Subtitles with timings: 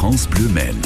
[0.00, 0.80] France Bleu Maine.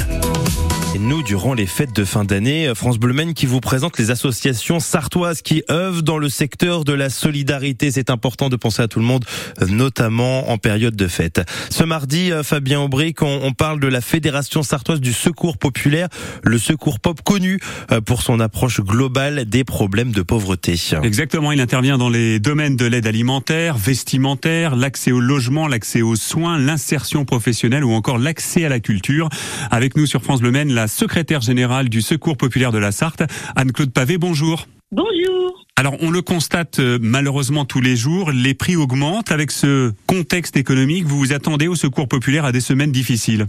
[0.95, 4.11] Et nous, durant les fêtes de fin d'année, France Bleu Maine qui vous présente les
[4.11, 7.91] associations sartoises qui œuvrent dans le secteur de la solidarité.
[7.91, 9.25] C'est important de penser à tout le monde,
[9.67, 11.41] notamment en période de fête.
[11.69, 16.07] Ce mardi, Fabien Aubric, on, on parle de la Fédération sartoise du secours populaire,
[16.43, 17.59] le secours pop connu
[17.91, 20.79] euh, pour son approche globale des problèmes de pauvreté.
[21.03, 26.15] Exactement, il intervient dans les domaines de l'aide alimentaire, vestimentaire, l'accès au logement, l'accès aux
[26.15, 29.27] soins, l'insertion professionnelle ou encore l'accès à la culture.
[29.71, 33.23] Avec nous sur France Bleu Maine, la secrétaire générale du Secours populaire de la Sarthe,
[33.55, 34.17] Anne-Claude Pavé.
[34.17, 34.67] Bonjour.
[34.91, 35.65] Bonjour.
[35.77, 39.31] Alors, on le constate euh, malheureusement tous les jours, les prix augmentent.
[39.31, 43.47] Avec ce contexte économique, vous vous attendez au Secours populaire à des semaines difficiles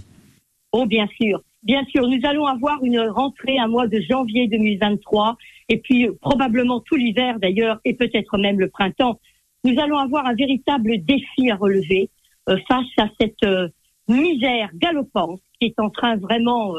[0.72, 1.40] Oh, bien sûr.
[1.62, 5.36] Bien sûr, nous allons avoir une rentrée un mois de janvier 2023
[5.68, 9.18] et puis euh, probablement tout l'hiver d'ailleurs et peut-être même le printemps.
[9.64, 12.08] Nous allons avoir un véritable défi à relever
[12.48, 13.68] euh, face à cette euh,
[14.06, 16.74] misère galopante qui est en train vraiment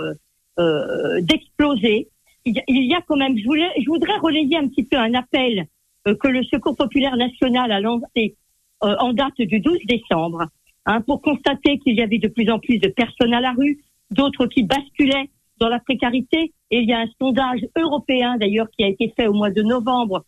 [0.57, 2.09] d'exploser.
[2.45, 5.13] Il, il y a quand même, je, voulais, je voudrais relayer un petit peu un
[5.13, 5.67] appel
[6.07, 8.35] euh, que le Secours populaire national a lancé
[8.83, 10.47] euh, en date du 12 décembre
[10.85, 13.79] hein, pour constater qu'il y avait de plus en plus de personnes à la rue,
[14.11, 16.53] d'autres qui basculaient dans la précarité.
[16.71, 19.61] Et il y a un sondage européen d'ailleurs qui a été fait au mois de
[19.63, 20.25] novembre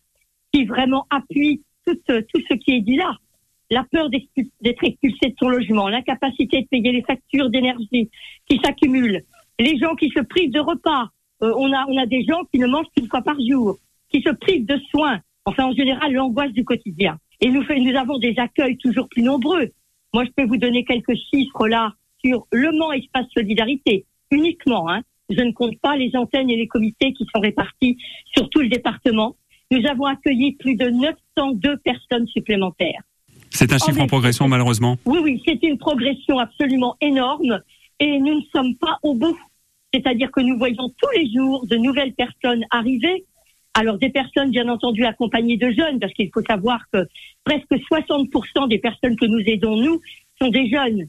[0.52, 3.16] qui vraiment appuie tout, euh, tout ce qui est dit là.
[3.70, 8.10] La peur d'être expulsé de son logement, l'incapacité de payer les factures d'énergie
[8.48, 9.22] qui s'accumulent,
[9.60, 11.08] les gens qui se privent de repas.
[11.42, 13.78] Euh, on, a, on a des gens qui ne mangent qu'une fois par jour,
[14.10, 15.20] qui se privent de soins.
[15.46, 17.16] Enfin, en général, l'angoisse du quotidien.
[17.40, 19.70] Et nous, fait- nous avons des accueils toujours plus nombreux.
[20.12, 24.90] Moi, je peux vous donner quelques chiffres là sur Le Mans Espace Solidarité, uniquement.
[24.90, 25.00] Hein.
[25.30, 27.96] Je ne compte pas les antennes et les comités qui sont répartis
[28.34, 29.36] sur tout le département.
[29.70, 33.00] Nous avons accueilli plus de 902 personnes supplémentaires.
[33.50, 34.06] C'est un En chiffre en effet.
[34.08, 34.96] progression malheureusement?
[35.06, 37.62] Oui, oui, c'est une progression absolument énorme
[38.00, 39.38] et nous ne sommes pas au bout.
[39.92, 43.24] C'est-à-dire que nous voyons tous les jours de nouvelles personnes arriver.
[43.74, 47.06] Alors des personnes bien entendu accompagnées de jeunes, parce qu'il faut savoir que
[47.44, 50.00] presque 60% des personnes que nous aidons, nous,
[50.40, 51.08] sont des jeunes.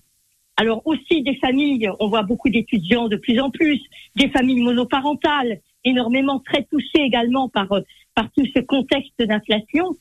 [0.58, 3.82] Alors aussi des familles, on voit beaucoup d'étudiants de plus en plus,
[4.16, 7.82] des familles monoparentales, énormément très touchées également par, euh,
[8.14, 9.96] par tout ce contexte d'inflation.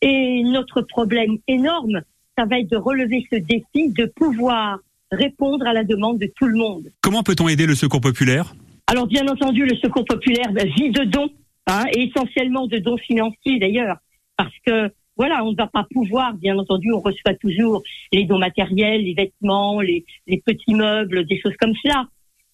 [0.00, 2.02] Et notre problème énorme,
[2.38, 4.78] ça va être de relever ce défi de pouvoir
[5.10, 6.84] répondre à la demande de tout le monde.
[7.00, 8.54] Comment peut-on aider le Secours populaire?
[8.88, 11.30] Alors bien entendu, le secours populaire ben, vit de dons,
[11.66, 13.96] hein, et essentiellement de dons financiers d'ailleurs,
[14.36, 18.38] parce que voilà, on ne va pas pouvoir, bien entendu, on reçoit toujours les dons
[18.38, 22.06] matériels, les vêtements, les, les petits meubles, des choses comme cela.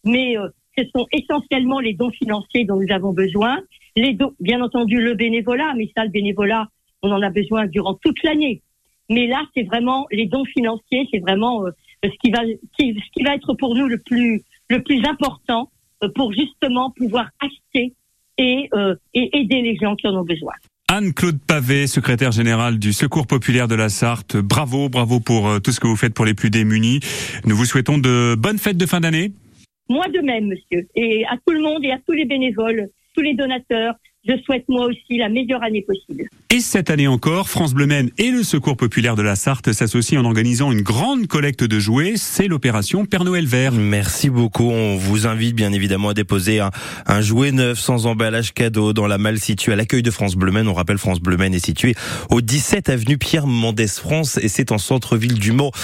[0.05, 0.49] Mais euh,
[0.79, 3.61] ce sont essentiellement les dons financiers dont nous avons besoin.
[3.97, 6.69] Les dons, bien entendu, le bénévolat, mais ça, le bénévolat,
[7.03, 8.63] on en a besoin durant toute l'année.
[9.11, 11.71] Mais là, c'est vraiment les dons financiers, c'est vraiment euh,
[12.09, 15.71] ce qui va, ce qui va être pour nous le plus, le plus important
[16.03, 17.95] euh, pour justement pouvoir acheter
[18.39, 20.53] et, euh, et aider les gens qui en ont besoin.
[20.89, 24.37] Anne-Claude Pavé, secrétaire générale du Secours populaire de la Sarthe.
[24.37, 27.01] Bravo, bravo pour euh, tout ce que vous faites pour les plus démunis.
[27.47, 29.33] Nous vous souhaitons de bonnes fêtes de fin d'année.
[29.89, 33.23] Moi de même, monsieur, et à tout le monde et à tous les bénévoles, tous
[33.23, 33.95] les donateurs,
[34.27, 36.29] je souhaite moi aussi la meilleure année possible.
[36.51, 40.21] Et cette année encore, France Bleu Maine et le Secours populaire de la Sarthe s'associent
[40.21, 42.13] en organisant une grande collecte de jouets.
[42.17, 43.73] C'est l'opération Père Noël vert.
[43.73, 44.71] Merci beaucoup.
[44.71, 46.71] On vous invite bien évidemment à déposer un,
[47.07, 50.53] un jouet neuf sans emballage cadeau dans la malle située à l'accueil de France Bleu
[50.53, 50.69] Maine.
[50.69, 51.95] On rappelle France Bleu Maine est située
[52.31, 55.73] au 17 avenue Pierre Mendès France et c'est en centre-ville du Mans.